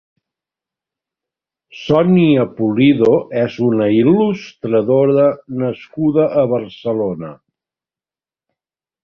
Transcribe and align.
Sonia 1.81 2.45
Pulido 2.61 3.11
és 3.41 3.59
una 3.67 3.91
il·lustradora 3.97 5.27
nascuda 5.67 6.27
a 6.45 6.49
Barcelona. 6.57 7.33